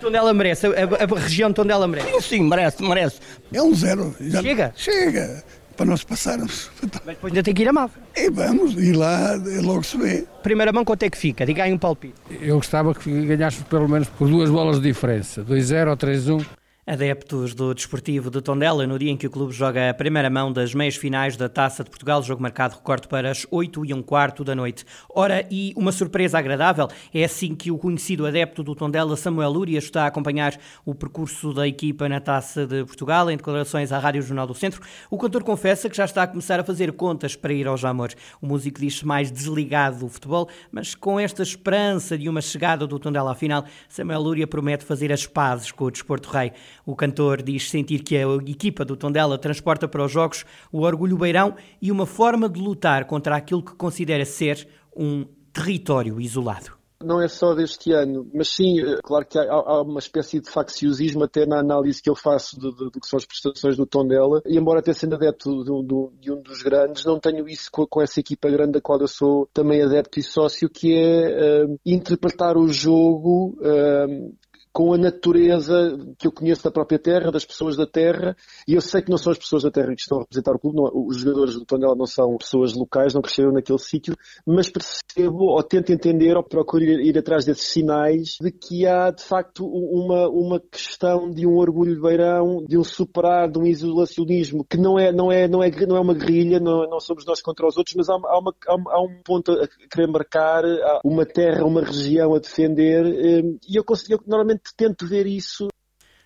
Tondela 0.00 0.34
merece, 0.34 0.66
a, 0.66 0.70
a, 0.70 1.16
a 1.16 1.18
região 1.18 1.48
de 1.48 1.54
Tondela 1.56 1.88
merece. 1.88 2.12
Sim, 2.12 2.20
sim, 2.20 2.42
merece, 2.42 2.82
merece. 2.82 3.20
É 3.52 3.62
um 3.62 3.74
zero. 3.74 4.14
Já 4.20 4.42
Chega? 4.42 4.72
Chega. 4.76 5.44
Para 5.76 5.86
nós 5.86 6.04
passarmos. 6.04 6.70
Mas 6.82 7.14
depois 7.14 7.32
ainda 7.32 7.42
tem 7.42 7.54
que 7.54 7.62
ir 7.62 7.68
a 7.68 7.72
Mafra. 7.72 8.02
E 8.20 8.30
vamos, 8.30 8.74
e 8.74 8.92
lá 8.92 9.34
logo 9.62 9.84
se 9.84 9.96
vê. 9.96 10.26
Primeira 10.42 10.72
mão, 10.72 10.84
quanto 10.84 11.04
é 11.04 11.10
que 11.10 11.16
fica? 11.16 11.46
Diga 11.46 11.62
aí 11.62 11.72
um 11.72 11.78
palpite. 11.78 12.14
Eu 12.40 12.56
gostava 12.56 12.92
que 12.92 13.26
ganhasse 13.26 13.62
pelo 13.64 13.88
menos 13.88 14.08
por 14.08 14.28
duas 14.28 14.50
bolas 14.50 14.80
de 14.80 14.88
diferença. 14.88 15.44
2-0 15.44 15.90
ou 15.90 15.96
3-1. 15.96 16.46
Adeptos 16.88 17.54
do 17.54 17.74
Desportivo 17.74 18.30
de 18.30 18.40
Tondela, 18.40 18.86
no 18.86 18.98
dia 18.98 19.10
em 19.10 19.16
que 19.18 19.26
o 19.26 19.30
clube 19.30 19.52
joga 19.52 19.90
a 19.90 19.92
primeira 19.92 20.30
mão 20.30 20.50
das 20.50 20.72
meias 20.72 20.96
finais 20.96 21.36
da 21.36 21.46
Taça 21.46 21.84
de 21.84 21.90
Portugal, 21.90 22.22
jogo 22.22 22.40
marcado, 22.40 22.76
recorte, 22.76 23.06
para 23.06 23.30
as 23.30 23.46
8 23.50 23.84
e 23.84 23.92
um 23.92 24.00
quarto 24.00 24.42
da 24.42 24.54
noite. 24.54 24.86
Ora, 25.14 25.46
e 25.50 25.74
uma 25.76 25.92
surpresa 25.92 26.38
agradável, 26.38 26.88
é 27.12 27.24
assim 27.24 27.54
que 27.54 27.70
o 27.70 27.76
conhecido 27.76 28.24
adepto 28.24 28.62
do 28.62 28.74
Tondela, 28.74 29.18
Samuel 29.18 29.50
Lúria, 29.50 29.78
está 29.78 30.04
a 30.04 30.06
acompanhar 30.06 30.58
o 30.82 30.94
percurso 30.94 31.52
da 31.52 31.68
equipa 31.68 32.08
na 32.08 32.20
Taça 32.20 32.66
de 32.66 32.82
Portugal, 32.86 33.30
em 33.30 33.36
declarações 33.36 33.92
à 33.92 33.98
Rádio 33.98 34.22
Jornal 34.22 34.46
do 34.46 34.54
Centro. 34.54 34.80
O 35.10 35.18
cantor 35.18 35.44
confessa 35.44 35.90
que 35.90 35.96
já 35.96 36.06
está 36.06 36.22
a 36.22 36.26
começar 36.26 36.58
a 36.58 36.64
fazer 36.64 36.92
contas 36.92 37.36
para 37.36 37.52
ir 37.52 37.68
ao 37.68 37.76
Jamor. 37.76 38.14
O 38.40 38.46
músico 38.46 38.80
diz-se 38.80 39.04
mais 39.04 39.30
desligado 39.30 39.98
do 39.98 40.08
futebol, 40.08 40.48
mas 40.72 40.94
com 40.94 41.20
esta 41.20 41.42
esperança 41.42 42.16
de 42.16 42.30
uma 42.30 42.40
chegada 42.40 42.86
do 42.86 42.98
Tondela 42.98 43.32
à 43.32 43.34
final, 43.34 43.66
Samuel 43.90 44.22
Lúria 44.22 44.46
promete 44.46 44.86
fazer 44.86 45.12
as 45.12 45.26
pazes 45.26 45.70
com 45.70 45.84
o 45.84 45.90
Desporto 45.90 46.30
Rei. 46.30 46.50
O 46.88 46.96
cantor 46.96 47.42
diz 47.42 47.68
sentir 47.68 48.02
que 48.02 48.16
a 48.16 48.22
equipa 48.46 48.82
do 48.82 48.96
Tondela 48.96 49.36
transporta 49.36 49.86
para 49.86 50.02
os 50.02 50.10
jogos 50.10 50.46
o 50.72 50.84
orgulho 50.84 51.18
beirão 51.18 51.54
e 51.82 51.92
uma 51.92 52.06
forma 52.06 52.48
de 52.48 52.58
lutar 52.58 53.04
contra 53.04 53.36
aquilo 53.36 53.62
que 53.62 53.74
considera 53.74 54.24
ser 54.24 54.66
um 54.96 55.26
território 55.52 56.18
isolado. 56.18 56.78
Não 57.04 57.20
é 57.20 57.28
só 57.28 57.54
deste 57.54 57.92
ano, 57.92 58.26
mas 58.32 58.48
sim, 58.48 58.76
claro 59.04 59.26
que 59.26 59.38
há, 59.38 59.44
há, 59.52 59.82
uma 59.82 59.98
espécie 59.98 60.40
de 60.40 60.50
facciosismo 60.50 61.24
até 61.24 61.44
na 61.44 61.60
análise 61.60 62.02
que 62.02 62.08
eu 62.08 62.16
faço 62.16 62.58
do, 62.58 62.72
do, 62.72 62.90
do 62.90 63.00
que 63.00 63.06
são 63.06 63.18
as 63.18 63.26
prestações 63.26 63.76
do 63.76 63.84
Tondela, 63.84 64.40
e 64.46 64.56
embora 64.56 64.80
até 64.80 64.94
sendo 64.94 65.14
adepto 65.14 65.62
de 65.62 66.32
um 66.32 66.42
dos 66.42 66.62
grandes, 66.62 67.04
não 67.04 67.20
tenho 67.20 67.46
isso 67.46 67.70
com, 67.70 67.86
com, 67.86 68.00
essa 68.00 68.18
equipa 68.18 68.48
grande 68.48 68.72
da 68.72 68.80
qual 68.80 68.98
eu 68.98 69.06
sou 69.06 69.46
também 69.52 69.82
adepto 69.82 70.18
e 70.18 70.22
sócio, 70.22 70.70
que 70.70 70.94
é 70.94 71.66
uh, 71.66 71.78
interpretar 71.84 72.56
o 72.56 72.66
jogo 72.66 73.56
uh, 73.60 74.34
com 74.72 74.92
a 74.92 74.98
natureza 74.98 75.98
que 76.18 76.26
eu 76.26 76.32
conheço 76.32 76.64
da 76.64 76.70
própria 76.70 76.98
terra, 76.98 77.30
das 77.30 77.44
pessoas 77.44 77.76
da 77.76 77.86
terra, 77.86 78.36
e 78.66 78.74
eu 78.74 78.80
sei 78.80 79.02
que 79.02 79.10
não 79.10 79.18
são 79.18 79.32
as 79.32 79.38
pessoas 79.38 79.62
da 79.62 79.70
terra 79.70 79.94
que 79.94 80.00
estão 80.00 80.18
a 80.18 80.20
representar 80.22 80.54
o 80.54 80.58
clube, 80.58 80.76
não, 80.76 81.06
os 81.06 81.18
jogadores 81.18 81.54
do 81.54 81.64
Tondela 81.64 81.94
não 81.96 82.06
são 82.06 82.36
pessoas 82.36 82.74
locais, 82.74 83.14
não 83.14 83.22
cresceram 83.22 83.52
naquele 83.52 83.78
sítio, 83.78 84.16
mas 84.46 84.70
percebo, 84.70 85.46
ou 85.46 85.62
tento 85.62 85.90
entender, 85.90 86.36
ou 86.36 86.42
procuro 86.42 86.84
ir, 86.84 87.00
ir, 87.00 87.18
atrás 87.18 87.44
desses 87.44 87.68
sinais 87.68 88.36
de 88.40 88.50
que 88.50 88.86
há, 88.86 89.10
de 89.10 89.22
facto, 89.22 89.66
uma, 89.66 90.28
uma 90.28 90.60
questão 90.60 91.30
de 91.30 91.46
um 91.46 91.56
orgulho 91.56 91.94
de 91.94 92.00
beirão, 92.00 92.64
de 92.66 92.78
um 92.78 92.84
superar, 92.84 93.50
de 93.50 93.58
um 93.58 93.66
isolacionismo, 93.66 94.64
que 94.64 94.76
não 94.76 94.98
é, 94.98 95.12
não 95.12 95.32
é, 95.32 95.48
não 95.48 95.62
é, 95.62 95.70
não 95.86 95.96
é 95.96 96.00
uma 96.00 96.14
guerrilha, 96.14 96.60
não, 96.60 96.88
não 96.88 97.00
somos 97.00 97.24
nós 97.24 97.40
contra 97.40 97.66
os 97.66 97.76
outros, 97.76 97.94
mas 97.96 98.08
há, 98.08 98.14
há, 98.14 98.38
uma, 98.38 98.54
há, 98.66 99.02
um 99.02 99.20
ponto 99.24 99.52
a 99.52 99.68
querer 99.90 100.08
marcar, 100.08 100.64
há 100.64 101.00
uma 101.04 101.24
terra, 101.24 101.64
uma 101.64 101.82
região 101.82 102.34
a 102.34 102.38
defender, 102.38 103.06
eh, 103.06 103.42
e 103.68 103.76
eu, 103.76 103.84
consigo, 103.84 104.14
eu 104.14 104.20
normalmente 104.26 104.57
tento 104.76 105.06
ver 105.06 105.26
isso 105.26 105.68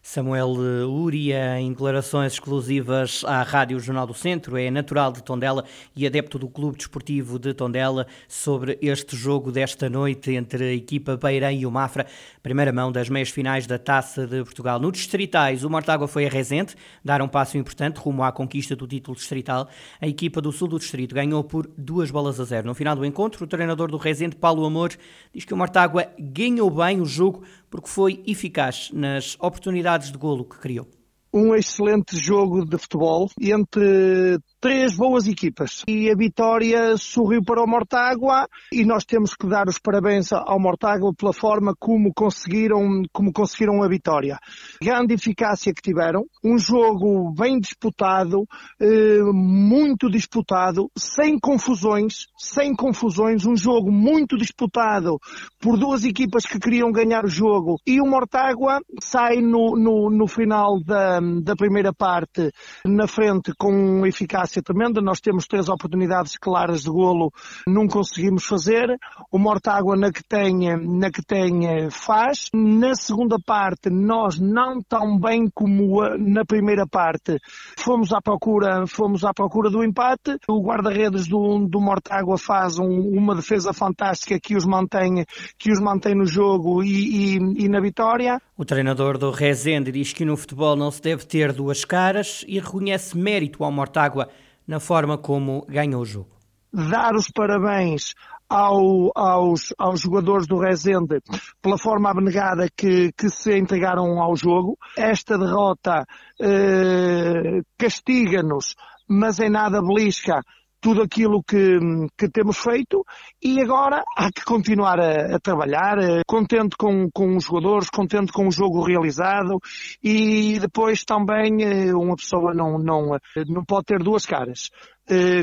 Samuel 0.04 0.50
Uria, 0.90 1.60
em 1.60 1.70
declarações 1.70 2.32
exclusivas 2.32 3.22
à 3.24 3.40
Rádio 3.44 3.78
Jornal 3.78 4.04
do 4.04 4.12
Centro, 4.12 4.56
é 4.56 4.68
natural 4.68 5.12
de 5.12 5.22
Tondela 5.22 5.64
e 5.94 6.04
adepto 6.04 6.40
do 6.40 6.48
Clube 6.48 6.76
Desportivo 6.76 7.38
de 7.38 7.54
Tondela 7.54 8.08
sobre 8.26 8.76
este 8.82 9.16
jogo 9.16 9.52
desta 9.52 9.88
noite 9.88 10.32
entre 10.32 10.64
a 10.64 10.72
equipa 10.74 11.16
Beirã 11.16 11.52
e 11.52 11.64
o 11.64 11.70
Mafra, 11.70 12.04
primeira 12.42 12.72
mão 12.72 12.90
das 12.90 13.08
meias 13.08 13.30
finais 13.30 13.64
da 13.64 13.78
Taça 13.78 14.26
de 14.26 14.42
Portugal. 14.42 14.80
No 14.80 14.90
Distritais, 14.90 15.62
o 15.62 15.70
Mortágua 15.70 16.08
foi 16.08 16.26
a 16.26 16.28
Rezende, 16.28 16.74
dar 17.04 17.22
um 17.22 17.28
passo 17.28 17.56
importante 17.56 17.98
rumo 17.98 18.24
à 18.24 18.32
conquista 18.32 18.74
do 18.74 18.88
título 18.88 19.16
distrital. 19.16 19.68
A 20.00 20.08
equipa 20.08 20.40
do 20.40 20.50
Sul 20.50 20.66
do 20.66 20.80
Distrito 20.80 21.14
ganhou 21.14 21.44
por 21.44 21.70
duas 21.78 22.10
bolas 22.10 22.40
a 22.40 22.44
zero. 22.44 22.66
No 22.66 22.74
final 22.74 22.96
do 22.96 23.06
encontro, 23.06 23.44
o 23.44 23.46
treinador 23.46 23.88
do 23.88 23.98
Rezende, 23.98 24.34
Paulo 24.34 24.64
Amor, 24.64 24.90
diz 25.32 25.44
que 25.44 25.54
o 25.54 25.56
Mortágua 25.56 26.08
ganhou 26.18 26.68
bem 26.68 27.00
o 27.00 27.06
jogo 27.06 27.44
porque 27.70 27.88
foi 27.88 28.22
eficaz 28.26 28.90
nas 28.92 29.34
oportunidades 29.40 29.91
de 29.98 30.18
golo 30.18 30.44
que 30.44 30.58
criou. 30.58 30.88
Um 31.34 31.54
excelente 31.54 32.22
jogo 32.22 32.64
de 32.64 32.76
futebol 32.76 33.30
entre 33.40 34.38
três 34.60 34.96
boas 34.96 35.26
equipas. 35.26 35.82
E 35.88 36.10
a 36.10 36.14
vitória 36.14 36.96
sorriu 36.98 37.42
para 37.42 37.62
o 37.62 37.66
Mortágua 37.66 38.46
e 38.70 38.84
nós 38.84 39.04
temos 39.04 39.34
que 39.34 39.48
dar 39.48 39.66
os 39.66 39.78
parabéns 39.78 40.30
ao 40.32 40.60
Mortágua 40.60 41.12
pela 41.16 41.32
forma 41.32 41.74
como 41.78 42.12
conseguiram, 42.14 43.02
como 43.12 43.32
conseguiram 43.32 43.82
a 43.82 43.88
vitória. 43.88 44.38
Grande 44.80 45.14
eficácia 45.14 45.72
que 45.72 45.80
tiveram, 45.80 46.24
um 46.44 46.58
jogo 46.58 47.32
bem 47.32 47.58
disputado, 47.58 48.46
eh, 48.78 49.22
muito 49.32 50.10
disputado, 50.10 50.90
sem 50.96 51.38
confusões, 51.38 52.26
sem 52.36 52.76
confusões, 52.76 53.46
um 53.46 53.56
jogo 53.56 53.90
muito 53.90 54.36
disputado 54.36 55.18
por 55.60 55.78
duas 55.78 56.04
equipas 56.04 56.44
que 56.44 56.58
queriam 56.58 56.92
ganhar 56.92 57.24
o 57.24 57.28
jogo 57.28 57.78
e 57.86 58.00
o 58.00 58.06
Mortágua 58.06 58.80
sai 59.00 59.36
no, 59.36 59.76
no, 59.76 60.10
no 60.10 60.26
final 60.26 60.78
da, 60.84 61.21
da 61.42 61.54
primeira 61.54 61.92
parte 61.92 62.50
na 62.84 63.06
frente 63.06 63.52
com 63.58 64.06
eficácia 64.06 64.62
tremenda. 64.62 65.00
Nós 65.00 65.20
temos 65.20 65.46
três 65.46 65.68
oportunidades 65.68 66.36
claras 66.36 66.82
de 66.82 66.90
golo, 66.90 67.30
não 67.66 67.86
conseguimos 67.86 68.44
fazer. 68.44 68.96
O 69.30 69.38
Mortágua 69.38 69.96
na 69.96 70.10
que 70.10 70.22
tem, 70.22 70.76
na 70.76 71.10
que 71.10 71.22
tem 71.22 71.90
faz. 71.90 72.48
Na 72.54 72.94
segunda 72.94 73.36
parte, 73.44 73.90
nós 73.90 74.38
não 74.38 74.80
tão 74.82 75.18
bem 75.18 75.48
como 75.54 76.00
na 76.18 76.44
primeira 76.44 76.86
parte, 76.86 77.38
fomos 77.78 78.12
à 78.12 78.20
procura, 78.20 78.86
fomos 78.86 79.24
à 79.24 79.32
procura 79.32 79.70
do 79.70 79.84
empate. 79.84 80.38
O 80.48 80.62
guarda-redes 80.62 81.28
do, 81.28 81.66
do 81.68 81.80
Mortágua 81.80 82.38
faz 82.38 82.78
um, 82.78 82.86
uma 82.86 83.34
defesa 83.34 83.72
fantástica 83.72 84.38
que 84.40 84.56
os 84.56 84.64
mantém, 84.64 85.24
que 85.58 85.70
os 85.70 85.80
mantém 85.80 86.14
no 86.14 86.26
jogo 86.26 86.82
e, 86.82 87.36
e, 87.36 87.64
e 87.64 87.68
na 87.68 87.80
vitória. 87.80 88.40
O 88.56 88.64
treinador 88.64 89.18
do 89.18 89.30
Rezende 89.30 89.90
diz 89.90 90.12
que 90.12 90.24
no 90.24 90.36
futebol 90.36 90.76
não 90.76 90.90
se 90.90 91.02
deve 91.02 91.11
ter 91.18 91.52
duas 91.52 91.84
caras 91.84 92.44
e 92.46 92.58
reconhece 92.58 93.16
mérito 93.16 93.64
ao 93.64 93.72
Mortágua 93.72 94.28
na 94.66 94.80
forma 94.80 95.18
como 95.18 95.66
ganhou 95.68 96.02
o 96.02 96.06
jogo. 96.06 96.30
Dar 96.72 97.14
os 97.14 97.28
parabéns 97.34 98.14
ao, 98.48 99.10
aos, 99.14 99.72
aos 99.78 100.00
jogadores 100.00 100.46
do 100.46 100.58
Rezende 100.58 101.20
pela 101.60 101.78
forma 101.78 102.10
abnegada 102.10 102.68
que, 102.76 103.10
que 103.16 103.30
se 103.30 103.56
entregaram 103.58 104.20
ao 104.20 104.36
jogo. 104.36 104.76
Esta 104.96 105.38
derrota 105.38 106.04
eh, 106.40 107.62
castiga-nos, 107.78 108.74
mas 109.08 109.38
em 109.40 109.48
nada 109.48 109.80
belisca 109.80 110.42
tudo 110.82 111.00
aquilo 111.00 111.42
que, 111.44 111.78
que 112.18 112.28
temos 112.28 112.58
feito 112.58 113.06
e 113.40 113.60
agora 113.60 114.02
há 114.16 114.30
que 114.32 114.44
continuar 114.44 114.98
a, 114.98 115.36
a 115.36 115.38
trabalhar, 115.38 115.96
eh, 115.98 116.22
contente 116.26 116.76
com, 116.76 117.08
com 117.14 117.36
os 117.36 117.44
jogadores, 117.44 117.88
contente 117.88 118.32
com 118.32 118.48
o 118.48 118.50
jogo 118.50 118.82
realizado 118.82 119.60
e 120.02 120.58
depois 120.58 121.04
também 121.04 121.62
eh, 121.62 121.94
uma 121.94 122.16
pessoa 122.16 122.52
não, 122.52 122.78
não, 122.78 123.14
eh, 123.14 123.44
não 123.46 123.64
pode 123.64 123.84
ter 123.86 124.02
duas 124.02 124.26
caras. 124.26 124.70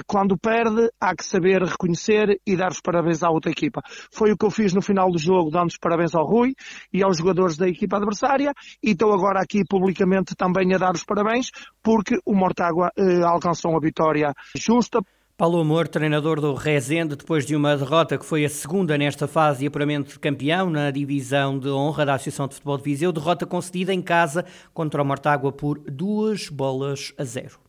Quando 0.08 0.38
perde, 0.38 0.90
há 1.00 1.16
que 1.16 1.24
saber 1.24 1.62
reconhecer 1.62 2.40
e 2.46 2.56
dar 2.56 2.72
os 2.72 2.82
parabéns 2.82 3.22
à 3.24 3.30
outra 3.30 3.52
equipa. 3.52 3.82
Foi 4.12 4.32
o 4.32 4.38
que 4.38 4.46
eu 4.46 4.52
fiz 4.52 4.74
no 4.74 4.82
final 4.82 5.12
do 5.12 5.20
jogo, 5.20 5.52
dando 5.52 5.70
os 5.70 5.78
parabéns 5.78 6.16
ao 6.16 6.26
Rui 6.26 6.54
e 6.94 7.04
aos 7.04 7.18
jogadores 7.18 7.58
da 7.58 7.68
equipa 7.68 7.98
adversária 7.98 8.54
e 8.82 8.92
estou 8.92 9.14
agora 9.14 9.42
aqui 9.42 9.64
publicamente 9.68 10.36
também 10.36 10.74
a 10.74 10.78
dar 10.78 10.96
os 10.96 11.04
parabéns 11.04 11.52
porque 11.84 12.18
o 12.26 12.34
Mortágua 12.34 12.90
alcançou 13.26 13.72
uma 13.72 13.80
vitória 13.80 14.34
justa. 14.56 15.00
Paulo 15.38 15.62
Amor, 15.62 15.88
treinador 15.88 16.42
do 16.42 16.54
Rezende, 16.54 17.16
depois 17.16 17.46
de 17.46 17.56
uma 17.56 17.78
derrota 17.78 18.18
que 18.18 18.26
foi 18.26 18.44
a 18.44 18.50
segunda 18.50 18.98
nesta 18.98 19.26
fase 19.26 19.60
de 19.60 19.68
apuramento 19.68 20.12
de 20.12 20.20
campeão 20.20 20.70
na 20.70 20.92
divisão 20.92 21.58
de 21.58 21.70
honra 21.70 22.06
da 22.06 22.16
Associação 22.16 22.46
de 22.46 22.56
Futebol 22.56 22.78
de 22.78 22.84
Viseu, 22.84 23.12
derrota 23.14 23.46
concedida 23.46 23.94
em 23.94 24.02
casa 24.02 24.44
contra 24.74 25.02
o 25.02 25.06
Mortágua 25.06 25.54
por 25.54 25.80
duas 25.80 26.50
bolas 26.50 27.14
a 27.18 27.24
zero. 27.24 27.58